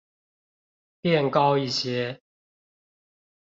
[1.01, 2.19] 變高一些